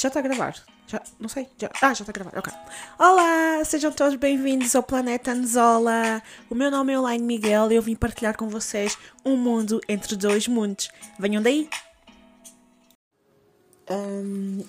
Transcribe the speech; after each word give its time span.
Já 0.00 0.06
está 0.06 0.20
a 0.20 0.22
gravar? 0.22 0.54
Já, 0.86 1.02
não 1.18 1.28
sei. 1.28 1.48
Já, 1.60 1.68
ah, 1.82 1.92
já 1.92 2.04
está 2.04 2.10
a 2.10 2.12
gravar, 2.12 2.38
ok. 2.38 2.52
Olá, 3.00 3.64
sejam 3.64 3.90
todos 3.90 4.14
bem-vindos 4.14 4.76
ao 4.76 4.82
Planeta 4.84 5.32
Anzola. 5.32 6.22
O 6.48 6.54
meu 6.54 6.70
nome 6.70 6.92
é 6.92 6.96
Elaine 6.96 7.24
Miguel 7.24 7.72
e 7.72 7.74
eu 7.74 7.82
vim 7.82 7.96
partilhar 7.96 8.36
com 8.36 8.48
vocês 8.48 8.96
um 9.24 9.36
mundo 9.36 9.80
entre 9.88 10.14
dois 10.14 10.46
mundos. 10.46 10.88
Venham 11.18 11.42
daí! 11.42 11.68
Um, 13.90 14.62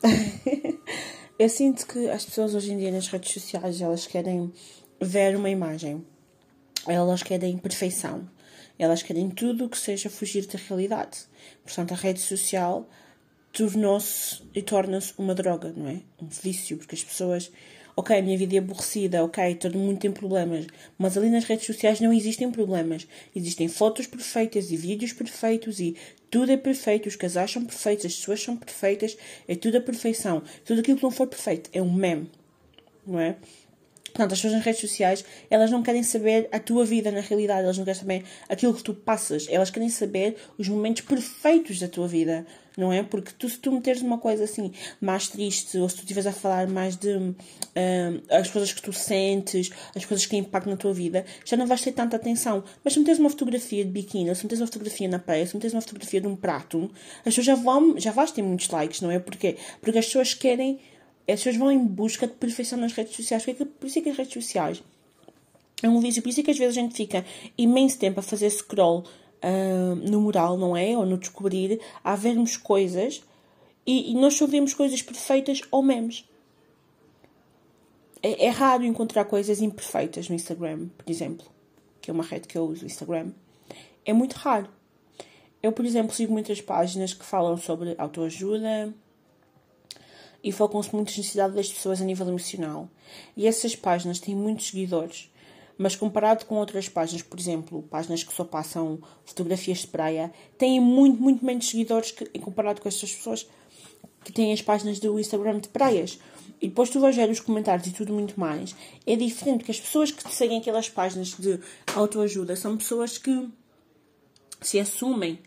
eu 1.38 1.48
sinto 1.48 1.86
que 1.86 2.10
as 2.10 2.26
pessoas 2.26 2.56
hoje 2.56 2.74
em 2.74 2.80
dia 2.80 2.92
nas 2.92 3.08
redes 3.08 3.32
sociais 3.32 3.82
elas 3.82 4.08
querem 4.08 4.52
ver 5.00 5.36
uma 5.36 5.52
imagem, 5.52 6.04
elas 6.88 7.22
querem 7.22 7.56
perfeição, 7.60 8.28
elas 8.80 9.04
querem 9.04 9.30
tudo 9.30 9.70
que 9.70 9.78
seja 9.78 10.10
fugir 10.10 10.48
da 10.48 10.58
realidade. 10.58 11.20
Portanto, 11.64 11.94
a 11.94 11.98
rede 11.98 12.20
social 12.20 12.90
tornou-se 13.52 14.42
e 14.54 14.62
torna-se 14.62 15.14
uma 15.18 15.36
droga, 15.36 15.74
não 15.76 15.88
é? 15.88 16.02
Um 16.22 16.28
vício, 16.28 16.78
porque 16.78 16.96
as 16.96 17.04
pessoas, 17.04 17.52
ok, 17.96 18.18
a 18.18 18.22
minha 18.22 18.38
vida 18.38 18.56
é 18.56 18.60
aborrecida, 18.60 19.24
ok, 19.24 19.56
todo 19.56 19.78
mundo 19.78 20.00
tem 20.00 20.12
problemas, 20.12 20.68
mas 20.98 21.18
ali 21.18 21.30
nas 21.30 21.46
redes 21.46 21.66
sociais 21.66 22.00
não 22.00 22.14
existem 22.14 22.52
problemas. 22.52 23.08
Existem 23.36 23.68
fotos 23.68 24.08
perfeitas 24.08 24.72
e 24.72 24.78
vídeos 24.78 25.14
perfeitos 25.14 25.80
e 25.80 25.96
tudo 26.30 26.52
é 26.52 26.58
perfeito, 26.58 27.08
os 27.08 27.16
casais 27.16 27.52
são 27.52 27.66
perfeitos, 27.66 28.06
as 28.06 28.16
pessoas 28.16 28.42
são 28.42 28.56
perfeitas, 28.56 29.18
é 29.48 29.56
tudo 29.56 29.78
a 29.78 29.82
perfeição. 29.82 30.44
Tudo 30.64 30.82
aquilo 30.82 30.98
que 30.98 31.04
não 31.04 31.12
for 31.12 31.28
perfeito 31.28 31.70
é 31.74 31.82
um 31.82 31.92
meme, 31.92 32.30
não 33.06 33.20
é? 33.20 33.36
Portanto, 34.20 34.34
as 34.34 34.40
pessoas 34.40 34.56
nas 34.56 34.66
redes 34.66 34.82
sociais, 34.82 35.24
elas 35.50 35.72
não 35.72 35.82
querem 35.82 36.04
saber 36.04 36.50
a 36.52 36.60
tua 36.60 36.84
vida 36.84 37.10
na 37.10 37.22
realidade, 37.22 37.64
elas 37.64 37.78
não 37.78 37.86
querem 37.86 37.98
saber 37.98 38.26
aquilo 38.50 38.74
que 38.74 38.84
tu 38.84 38.94
passas, 38.94 39.48
elas 39.50 39.70
querem 39.70 39.88
saber 39.88 40.36
os 40.58 40.68
momentos 40.68 41.04
perfeitos 41.04 41.80
da 41.80 41.88
tua 41.88 42.06
vida, 42.06 42.46
não 42.78 42.92
é? 42.92 43.02
Porque 43.02 43.32
tu, 43.40 43.48
se 43.48 43.58
tu 43.58 43.72
meteres 43.72 44.02
uma 44.02 44.18
coisa 44.18 44.44
assim 44.44 44.74
mais 45.00 45.30
triste, 45.30 45.78
ou 45.78 45.88
se 45.88 45.96
tu 45.96 46.00
estiveres 46.02 46.28
a 46.28 46.34
falar 46.34 46.68
mais 46.68 46.98
de 46.98 47.08
um, 47.16 47.34
as 48.30 48.50
coisas 48.50 48.74
que 48.74 48.82
tu 48.82 48.92
sentes, 48.92 49.70
as 49.96 50.04
coisas 50.04 50.26
que 50.26 50.36
impactam 50.36 50.74
na 50.74 50.78
tua 50.78 50.94
vida, 50.94 51.24
já 51.46 51.56
não 51.56 51.66
vais 51.66 51.82
ter 51.82 51.94
tanta 51.94 52.18
atenção. 52.18 52.62
Mas 52.84 52.92
se 52.92 53.00
meteres 53.00 53.22
uma 53.22 53.30
fotografia 53.30 53.86
de 53.86 53.90
biquíni, 53.90 54.28
ou 54.28 54.36
se 54.36 54.44
meteres 54.44 54.60
uma 54.60 54.68
fotografia 54.68 55.08
na 55.08 55.20
praia, 55.20 55.48
se 55.48 55.56
meteres 55.56 55.74
uma 55.74 55.82
fotografia 55.82 56.20
de 56.20 56.28
um 56.28 56.36
prato, 56.36 56.92
as 57.20 57.24
pessoas 57.24 57.46
já 57.46 57.56
vão, 57.56 57.98
já 57.98 58.12
vais 58.12 58.34
ter 58.34 58.42
muitos 58.42 58.68
likes, 58.68 59.00
não 59.00 59.12
é? 59.12 59.18
Porquê? 59.18 59.56
Porque 59.80 59.98
as 59.98 60.08
pessoas 60.08 60.34
querem 60.34 60.78
as 61.32 61.40
pessoas 61.40 61.58
vão 61.58 61.72
em 61.72 61.80
busca 61.80 62.28
de 62.28 62.34
perfeição 62.34 62.78
nas 62.78 62.94
redes 62.94 63.16
sociais. 63.16 63.44
Por 63.44 63.88
isso 63.88 64.00
é 64.00 64.02
que 64.02 64.10
as 64.10 64.18
redes 64.18 64.34
sociais 64.34 64.84
é 65.82 65.90
um 65.90 66.00
vício. 66.00 66.22
Por 66.22 66.30
isso 66.30 66.40
é 66.40 66.44
que 66.44 66.52
às 66.52 66.58
vezes 66.58 66.78
a 66.78 66.82
gente 66.82 66.96
fica 66.96 67.26
imenso 67.58 67.98
tempo 67.98 68.20
a 68.20 68.24
fazer 68.24 68.50
scroll 68.50 69.04
uh, 69.44 69.96
no 69.96 70.22
moral, 70.22 70.58
não 70.58 70.76
é? 70.76 70.98
Ou 70.98 71.06
no 71.06 71.18
descobrir, 71.18 71.80
a 72.04 72.16
vermos 72.16 72.58
coisas 72.58 73.22
e, 73.86 74.12
e 74.12 74.14
nós 74.14 74.36
só 74.36 74.46
vemos 74.46 74.74
coisas 74.74 75.02
perfeitas 75.02 75.62
ou 75.72 75.82
memes. 75.82 76.24
É, 78.22 78.46
é, 78.46 78.50
raro 78.50 78.84
encontrar 78.84 79.26
coisas 79.26 79.62
imperfeitas 79.62 80.28
no 80.28 80.36
Instagram, 80.36 80.90
por 80.98 81.10
exemplo, 81.10 81.46
que 82.02 82.12
é 82.12 82.14
uma 82.14 82.24
rede 82.24 82.48
que 82.48 82.58
eu 82.58 82.66
uso, 82.66 82.84
o 82.84 82.86
Instagram. 82.86 83.32
É 84.06 84.12
muito 84.14 84.34
raro. 84.34 84.70
Eu, 85.64 85.72
por 85.72 85.86
exemplo, 85.86 86.14
sigo 86.14 86.32
muitas 86.32 86.62
páginas 86.62 87.14
que 87.14 87.26
falam 87.26 87.58
sobre 87.58 87.96
autoajuda, 87.98 88.94
e 90.44 90.52
focam-se 90.52 90.94
muito 90.94 91.10
na 91.10 91.18
necessidade 91.18 91.54
das 91.54 91.72
pessoas 91.72 92.02
a 92.02 92.06
nível 92.06 92.28
emocional. 92.28 92.90
E 93.36 93.48
essas 93.48 93.76
páginas 93.76 94.20
têm 94.20 94.36
muitos 94.36 94.68
seguidores, 94.68 95.30
mas 95.78 95.96
comparado 95.96 96.46
com 96.46 96.56
outras 96.56 96.90
páginas, 96.90 97.22
por 97.22 97.40
exemplo, 97.40 97.84
páginas 97.84 98.24
que 98.24 98.34
só 98.34 98.44
passam 98.44 99.00
fotografias 99.26 99.80
de 99.80 99.88
praia, 99.88 100.32
têm 100.58 100.80
muito, 100.80 101.22
muito 101.22 101.46
menos 101.46 101.70
seguidores 101.70 102.12
que, 102.12 102.26
comparado 102.40 102.82
com 102.82 102.88
essas 102.88 103.14
pessoas 103.14 103.48
que 104.24 104.32
têm 104.32 104.52
as 104.52 104.62
páginas 104.62 105.00
do 105.00 105.20
Instagram 105.20 105.60
de 105.60 105.70
praias. 105.70 106.20
E 106.62 106.68
depois 106.68 106.90
tu 106.90 107.00
vais 107.00 107.16
ver 107.16 107.30
os 107.30 107.40
comentários 107.40 107.88
e 107.88 107.92
tudo 107.92 108.14
muito 108.14 108.38
mais. 108.38 108.76
É 109.08 109.16
diferente, 109.16 109.60
porque 109.60 109.72
as 109.72 109.80
pessoas 109.80 110.12
que 110.12 110.34
seguem 110.34 110.60
aquelas 110.60 110.90
páginas 110.90 111.30
de 111.40 111.60
autoajuda 111.96 112.56
são 112.56 112.76
pessoas 112.76 113.18
que 113.18 113.48
se 114.62 114.78
assumem 114.80 115.40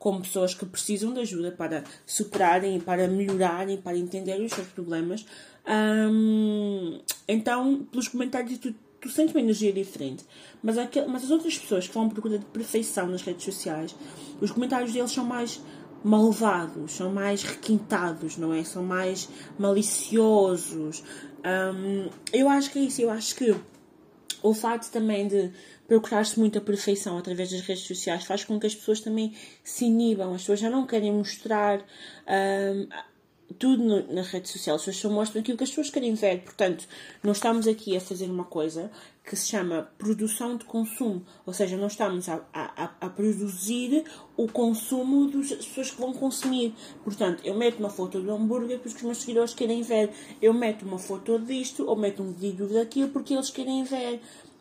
como 0.00 0.22
pessoas 0.22 0.54
que 0.54 0.64
precisam 0.64 1.12
de 1.12 1.20
ajuda 1.20 1.52
para 1.52 1.84
superarem, 2.06 2.80
para 2.80 3.06
melhorarem, 3.06 3.76
para 3.76 3.98
entenderem 3.98 4.46
os 4.46 4.52
seus 4.52 4.66
problemas. 4.68 5.26
Um, 5.68 6.98
então, 7.28 7.84
pelos 7.84 8.08
comentários, 8.08 8.58
tu, 8.58 8.74
tu 8.98 9.10
sentes 9.10 9.34
uma 9.34 9.42
energia 9.42 9.70
diferente. 9.70 10.24
Mas, 10.62 10.78
aquel, 10.78 11.06
mas 11.06 11.24
as 11.24 11.30
outras 11.30 11.56
pessoas 11.58 11.86
que 11.86 11.92
vão 11.92 12.08
procura 12.08 12.38
de 12.38 12.46
perfeição 12.46 13.08
nas 13.08 13.20
redes 13.20 13.44
sociais, 13.44 13.94
os 14.40 14.50
comentários 14.50 14.90
deles 14.94 15.12
são 15.12 15.24
mais 15.24 15.60
malvados, 16.02 16.92
são 16.92 17.12
mais 17.12 17.42
requintados, 17.42 18.38
não 18.38 18.54
é? 18.54 18.64
São 18.64 18.82
mais 18.82 19.28
maliciosos. 19.58 21.04
Um, 21.44 22.08
eu 22.32 22.48
acho 22.48 22.70
que 22.70 22.78
é 22.78 22.82
isso. 22.82 23.02
Eu 23.02 23.10
acho 23.10 23.34
que 23.34 23.54
o 24.42 24.54
facto 24.54 24.90
também 24.90 25.28
de 25.28 25.50
procurar-se 25.86 26.38
muito 26.38 26.58
a 26.58 26.60
perfeição 26.60 27.18
através 27.18 27.50
das 27.50 27.60
redes 27.62 27.84
sociais 27.84 28.24
faz 28.24 28.44
com 28.44 28.60
que 28.60 28.66
as 28.66 28.74
pessoas 28.74 29.00
também 29.00 29.34
se 29.64 29.86
inibam. 29.86 30.34
As 30.34 30.42
pessoas 30.42 30.60
já 30.60 30.70
não 30.70 30.86
querem 30.86 31.12
mostrar 31.12 31.80
um, 31.80 32.88
tudo 33.58 33.82
no, 33.82 34.12
na 34.12 34.22
rede 34.22 34.48
social. 34.48 34.76
As 34.76 34.82
pessoas 34.82 34.96
só 34.96 35.10
mostram 35.10 35.40
aquilo 35.40 35.56
que 35.56 35.64
as 35.64 35.70
pessoas 35.70 35.90
querem 35.90 36.14
ver. 36.14 36.42
Portanto, 36.42 36.86
nós 37.22 37.36
estamos 37.36 37.66
aqui 37.66 37.96
a 37.96 38.00
fazer 38.00 38.26
uma 38.26 38.44
coisa 38.44 38.90
que 39.24 39.36
se 39.36 39.48
chama 39.48 39.88
produção 39.98 40.56
de 40.56 40.64
consumo. 40.64 41.24
Ou 41.46 41.52
seja, 41.52 41.76
nós 41.76 41.92
estamos 41.92 42.28
a, 42.28 42.40
a, 42.52 42.90
a 43.00 43.08
produzir 43.08 44.04
o 44.36 44.46
consumo 44.48 45.30
das 45.30 45.52
pessoas 45.52 45.90
que 45.90 46.00
vão 46.00 46.12
consumir. 46.12 46.74
Portanto, 47.04 47.42
eu 47.44 47.54
meto 47.54 47.78
uma 47.78 47.90
foto 47.90 48.20
do 48.20 48.30
hambúrguer 48.30 48.78
porque 48.78 48.98
os 48.98 49.02
meus 49.02 49.18
seguidores 49.18 49.54
querem 49.54 49.82
ver. 49.82 50.10
Eu 50.40 50.52
meto 50.52 50.84
uma 50.84 50.98
foto 50.98 51.38
disto 51.38 51.86
ou 51.86 51.96
meto 51.96 52.22
um 52.22 52.32
vídeo 52.32 52.68
daquilo 52.68 53.10
porque 53.10 53.34
eles 53.34 53.50
querem 53.50 53.84
ver. 53.84 54.20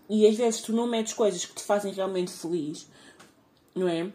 E 0.10 0.28
às 0.28 0.36
vezes 0.36 0.62
tu 0.62 0.74
não 0.74 0.88
metes 0.88 1.14
coisas 1.14 1.46
que 1.46 1.54
te 1.54 1.64
fazem 1.64 1.94
realmente 1.94 2.32
feliz, 2.32 2.88
não 3.76 3.88
é? 3.88 4.12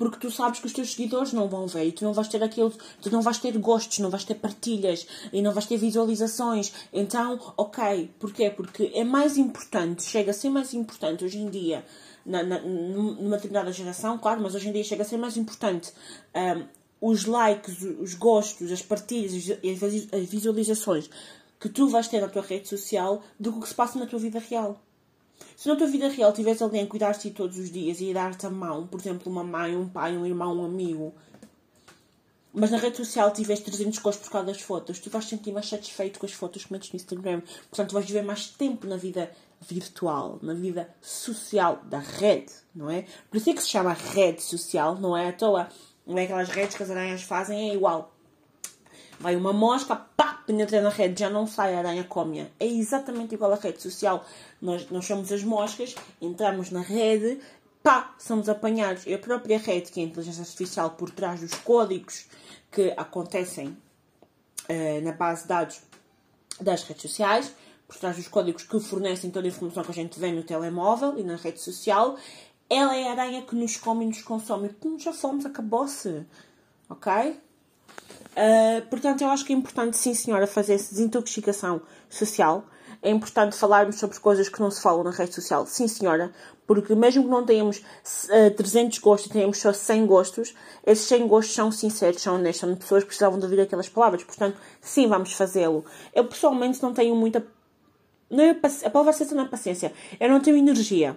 Porque 0.00 0.16
tu 0.16 0.30
sabes 0.30 0.60
que 0.60 0.66
os 0.66 0.72
teus 0.72 0.92
seguidores 0.92 1.34
não 1.34 1.46
vão 1.46 1.66
ver 1.66 1.84
e 1.84 1.92
tu 1.92 2.04
não 2.04 2.14
vais 2.14 2.26
ter 2.26 2.42
aquilo, 2.42 2.72
tu 3.02 3.10
não 3.10 3.20
vais 3.20 3.36
ter 3.36 3.58
gostos, 3.58 3.98
não 3.98 4.08
vais 4.08 4.24
ter 4.24 4.34
partilhas 4.34 5.06
e 5.30 5.42
não 5.42 5.52
vais 5.52 5.66
ter 5.66 5.76
visualizações. 5.76 6.72
Então, 6.90 7.38
ok, 7.54 8.10
porquê? 8.18 8.48
Porque 8.48 8.90
é 8.94 9.04
mais 9.04 9.36
importante, 9.36 10.02
chega 10.02 10.30
a 10.30 10.32
ser 10.32 10.48
mais 10.48 10.72
importante 10.72 11.22
hoje 11.22 11.36
em 11.36 11.50
dia, 11.50 11.84
na, 12.24 12.42
na, 12.42 12.60
numa 12.60 13.36
determinada 13.36 13.70
geração, 13.72 14.16
claro, 14.16 14.40
mas 14.40 14.54
hoje 14.54 14.70
em 14.70 14.72
dia 14.72 14.84
chega 14.84 15.02
a 15.02 15.06
ser 15.06 15.18
mais 15.18 15.36
importante 15.36 15.92
um, 16.34 17.10
os 17.12 17.26
likes, 17.26 17.82
os 17.82 18.14
gostos, 18.14 18.72
as 18.72 18.80
partilhas 18.80 19.34
as 19.34 20.28
visualizações 20.30 21.10
que 21.60 21.68
tu 21.68 21.88
vais 21.88 22.08
ter 22.08 22.22
na 22.22 22.28
tua 22.28 22.40
rede 22.40 22.66
social 22.68 23.22
do 23.38 23.52
que 23.52 23.58
o 23.58 23.60
que 23.60 23.68
se 23.68 23.74
passa 23.74 23.98
na 23.98 24.06
tua 24.06 24.18
vida 24.18 24.38
real. 24.38 24.80
Se 25.56 25.68
na 25.68 25.76
tua 25.76 25.86
vida 25.86 26.08
real 26.08 26.32
tivesse 26.32 26.62
alguém 26.62 26.82
a 26.82 26.86
cuidar 26.86 27.12
de 27.12 27.20
ti 27.20 27.30
todos 27.30 27.58
os 27.58 27.70
dias 27.70 28.00
e 28.00 28.10
a 28.10 28.14
dar-te 28.14 28.46
a 28.46 28.50
mão, 28.50 28.86
por 28.86 29.00
exemplo, 29.00 29.30
uma 29.30 29.44
mãe, 29.44 29.76
um 29.76 29.88
pai, 29.88 30.16
um 30.16 30.24
irmão, 30.24 30.56
um 30.56 30.64
amigo, 30.64 31.14
mas 32.52 32.70
na 32.70 32.78
rede 32.78 32.96
social 32.96 33.32
tiveste 33.32 33.64
300 33.64 33.98
gostos 33.98 34.26
por 34.26 34.32
causa 34.32 34.46
das 34.48 34.60
fotos, 34.60 34.98
tu 34.98 35.08
vais 35.08 35.24
sentir 35.24 35.52
mais 35.52 35.68
satisfeito 35.68 36.18
com 36.18 36.26
as 36.26 36.32
fotos 36.32 36.64
que 36.64 36.72
metes 36.72 36.90
no 36.92 36.96
Instagram. 36.96 37.42
Portanto, 37.68 37.92
vais 37.92 38.06
viver 38.06 38.22
mais 38.22 38.48
tempo 38.48 38.86
na 38.86 38.96
vida 38.96 39.30
virtual, 39.60 40.38
na 40.42 40.54
vida 40.54 40.88
social 41.00 41.80
da 41.84 41.98
rede, 41.98 42.52
não 42.74 42.90
é? 42.90 43.04
Por 43.30 43.36
isso 43.36 43.50
é 43.50 43.52
que 43.52 43.62
se 43.62 43.68
chama 43.68 43.92
rede 43.92 44.42
social, 44.42 44.96
não 44.96 45.16
é 45.16 45.28
à 45.28 45.32
toa. 45.32 45.68
Não 46.06 46.18
é 46.18 46.24
aquelas 46.24 46.48
redes 46.48 46.76
que 46.76 46.82
as 46.82 46.90
aranhas 46.90 47.22
fazem, 47.22 47.70
é 47.70 47.74
igual. 47.74 48.12
Vai 49.20 49.36
uma 49.36 49.52
mosca, 49.52 49.94
pá, 49.94 50.42
penetra 50.46 50.80
na 50.80 50.88
rede, 50.88 51.20
já 51.20 51.28
não 51.28 51.46
sai, 51.46 51.74
a 51.74 51.78
aranha 51.78 52.04
come-a. 52.04 52.46
É 52.58 52.66
exatamente 52.66 53.34
igual 53.34 53.52
à 53.52 53.56
rede 53.56 53.82
social. 53.82 54.24
Nós, 54.62 54.90
nós 54.90 55.04
somos 55.04 55.30
as 55.30 55.44
moscas, 55.44 55.94
entramos 56.22 56.70
na 56.70 56.80
rede, 56.80 57.38
pá, 57.82 58.14
somos 58.18 58.48
apanhados. 58.48 59.04
E 59.06 59.12
a 59.12 59.18
própria 59.18 59.58
rede, 59.58 59.92
que 59.92 60.00
é 60.00 60.04
a 60.04 60.06
inteligência 60.06 60.40
artificial 60.40 60.92
por 60.92 61.10
trás 61.10 61.40
dos 61.40 61.54
códigos 61.54 62.28
que 62.72 62.94
acontecem 62.96 63.68
uh, 63.68 65.04
na 65.04 65.12
base 65.12 65.42
de 65.42 65.48
dados 65.48 65.82
das 66.58 66.82
redes 66.84 67.02
sociais, 67.02 67.54
por 67.86 67.98
trás 67.98 68.16
dos 68.16 68.26
códigos 68.26 68.62
que 68.62 68.80
fornecem 68.80 69.30
toda 69.30 69.46
a 69.46 69.50
informação 69.50 69.84
que 69.84 69.90
a 69.90 69.94
gente 69.94 70.18
vê 70.18 70.32
no 70.32 70.42
telemóvel 70.42 71.18
e 71.18 71.22
na 71.22 71.36
rede 71.36 71.60
social, 71.60 72.16
ela 72.70 72.96
é 72.96 73.06
a 73.06 73.10
aranha 73.10 73.42
que 73.42 73.54
nos 73.54 73.76
come 73.76 74.06
e 74.06 74.08
nos 74.08 74.22
consome. 74.22 74.70
Já 74.98 75.12
fomos, 75.12 75.44
acabou-se. 75.44 76.24
Ok? 76.88 77.38
Uh, 78.30 78.86
portanto, 78.88 79.22
eu 79.22 79.28
acho 79.28 79.44
que 79.44 79.52
é 79.52 79.56
importante, 79.56 79.96
sim, 79.96 80.14
senhora, 80.14 80.46
fazer 80.46 80.74
essa 80.74 80.90
desintoxicação 80.90 81.80
social. 82.08 82.64
É 83.02 83.10
importante 83.10 83.56
falarmos 83.56 83.96
sobre 83.96 84.18
coisas 84.20 84.48
que 84.48 84.60
não 84.60 84.70
se 84.70 84.82
falam 84.82 85.02
na 85.02 85.10
rede 85.10 85.34
social, 85.34 85.66
sim, 85.66 85.88
senhora, 85.88 86.30
porque 86.66 86.94
mesmo 86.94 87.24
que 87.24 87.30
não 87.30 87.44
tenhamos 87.44 87.78
uh, 87.78 88.50
300 88.56 88.98
gostos, 88.98 89.32
tenhamos 89.32 89.58
só 89.58 89.72
100 89.72 90.06
gostos, 90.06 90.54
esses 90.86 91.06
100 91.06 91.26
gostos 91.26 91.54
são 91.54 91.72
sinceros, 91.72 92.20
são 92.20 92.34
honestos, 92.34 92.60
são 92.60 92.76
pessoas 92.76 93.02
que 93.02 93.08
precisavam 93.08 93.38
de 93.38 93.44
ouvir 93.44 93.60
aquelas 93.60 93.88
palavras. 93.88 94.22
Portanto, 94.22 94.58
sim, 94.80 95.08
vamos 95.08 95.32
fazê-lo. 95.32 95.84
Eu 96.14 96.26
pessoalmente 96.26 96.82
não 96.82 96.92
tenho 96.92 97.16
muita. 97.16 97.44
Não 98.28 98.44
é, 98.44 98.50
a 98.84 98.90
palavra 98.90 99.12
certa 99.12 99.34
não 99.34 99.44
é 99.44 99.48
paciência. 99.48 99.92
Eu 100.20 100.28
não 100.28 100.40
tenho 100.40 100.56
energia 100.56 101.16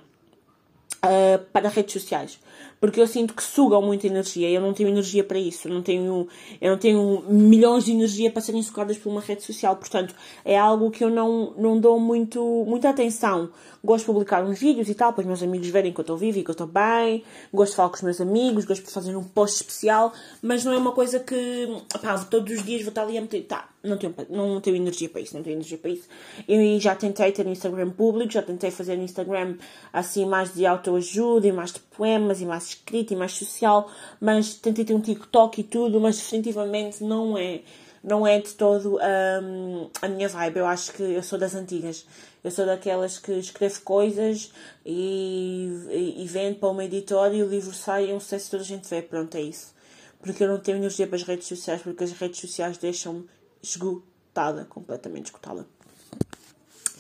uh, 1.04 1.44
para 1.52 1.70
redes 1.70 1.94
sociais 1.94 2.40
porque 2.84 3.00
eu 3.00 3.08
sinto 3.08 3.34
que 3.34 3.42
sugam 3.42 3.82
muita 3.82 4.08
energia 4.08 4.50
e 4.50 4.56
eu 4.56 4.60
não 4.60 4.74
tenho 4.74 4.90
energia 4.90 5.24
para 5.24 5.40
isso. 5.40 5.70
Eu 5.70 5.74
não 5.74 5.82
tenho, 5.82 6.28
eu 6.60 6.72
não 6.72 6.78
tenho 6.78 7.24
milhões 7.30 7.86
de 7.86 7.94
energia 7.94 8.30
para 8.30 8.42
serem 8.42 8.62
sugadas 8.62 8.98
por 8.98 9.10
uma 9.10 9.22
rede 9.22 9.42
social. 9.42 9.78
Portanto, 9.78 10.14
é 10.44 10.60
algo 10.60 10.92
que 10.92 11.02
eu 11.02 11.10
não, 11.10 11.54
não 11.58 11.80
dou 11.80 11.98
muito, 11.98 12.66
muita 12.68 12.90
atenção. 12.90 13.50
Gosto 13.82 14.02
de 14.02 14.08
publicar 14.08 14.44
uns 14.44 14.60
vídeos 14.60 14.90
e 14.90 14.96
tal, 14.96 15.14
para 15.14 15.22
os 15.22 15.28
meus 15.28 15.42
amigos 15.42 15.70
verem 15.70 15.94
que 15.94 16.00
eu 16.02 16.04
estou 16.04 16.18
viva 16.18 16.40
e 16.40 16.44
que 16.44 16.50
eu 16.50 16.52
estou 16.52 16.68
bem. 16.68 17.24
Gosto 17.54 17.72
de 17.72 17.76
falar 17.78 17.88
com 17.88 17.96
os 17.96 18.02
meus 18.02 18.20
amigos, 18.20 18.66
gosto 18.66 18.86
de 18.86 18.92
fazer 18.92 19.16
um 19.16 19.24
post 19.24 19.62
especial, 19.62 20.12
mas 20.42 20.66
não 20.66 20.74
é 20.74 20.78
uma 20.78 20.92
coisa 20.92 21.22
que, 21.22 21.70
pá, 22.02 22.18
todos 22.30 22.52
os 22.52 22.66
dias 22.66 22.82
vou 22.82 22.90
estar 22.90 23.04
ali 23.04 23.18
a 23.18 23.22
meter. 23.22 23.44
Tá, 23.44 23.70
não 23.84 23.98
tenho, 23.98 24.16
não 24.30 24.62
tenho 24.62 24.78
energia 24.78 25.10
para 25.10 25.20
isso, 25.20 25.36
não 25.36 25.44
tenho 25.44 25.56
energia 25.56 25.78
para 25.78 25.92
isso. 25.92 26.08
Eu 26.48 26.80
já 26.80 26.96
tentei 26.96 27.32
ter 27.34 27.46
Instagram 27.46 27.90
público, 27.90 28.32
já 28.32 28.42
tentei 28.42 28.72
fazer 28.72 28.98
Instagram 28.98 29.58
assim 29.92 30.26
mais 30.26 30.54
de 30.54 30.66
autoajuda 30.66 31.48
e 31.48 31.52
mais 31.52 31.74
de 31.74 31.80
poemas 31.80 32.40
e 32.40 32.46
mais 32.46 32.70
escrita 32.70 33.14
e 33.14 33.18
mais 33.18 33.34
social, 33.34 33.92
mas 34.22 34.54
tentei 34.56 34.86
ter 34.86 34.94
um 34.94 35.02
TikTok 35.02 35.60
e 35.60 35.64
tudo, 35.66 36.00
mas 36.00 36.16
definitivamente 36.16 37.04
não 37.04 37.38
é, 37.38 37.62
não 38.02 38.26
é 38.26 38.40
de 38.40 38.54
todo 38.54 38.98
um, 38.98 39.90
a 40.02 40.08
minha 40.08 40.30
vibe. 40.30 40.58
Eu 40.60 40.66
acho 40.66 40.94
que 40.94 41.04
eu 41.04 41.22
sou 41.22 41.38
das 41.38 41.54
antigas. 41.54 42.06
Eu 42.42 42.52
sou 42.52 42.66
daquelas 42.66 43.18
que 43.20 43.34
escreve 43.34 43.80
coisas 43.82 44.52
e, 44.86 45.68
e, 45.90 46.26
e 46.26 46.54
para 46.56 46.70
uma 46.70 46.84
editora 46.84 47.34
e 47.34 47.44
o 47.44 47.48
livro 47.48 47.74
sai 47.74 48.06
e 48.06 48.12
é 48.12 48.14
um 48.14 48.20
sucesso 48.20 48.52
toda 48.52 48.64
a 48.64 48.66
gente 48.66 48.88
vê. 48.90 49.02
Pronto, 49.02 49.36
é 49.36 49.42
isso. 49.42 49.74
Porque 50.22 50.44
eu 50.44 50.48
não 50.48 50.60
tenho 50.60 50.78
energia 50.78 51.06
para 51.06 51.18
as 51.18 51.24
redes 51.24 51.48
sociais, 51.48 51.82
porque 51.82 52.04
as 52.04 52.12
redes 52.14 52.40
sociais 52.40 52.78
deixam-me 52.78 53.28
esgotada, 53.64 54.66
completamente 54.66 55.28
esgotada. 55.28 55.66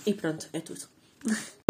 E 0.05 0.13
pronto, 0.13 0.47
é 0.53 0.61
tudo. 0.61 0.87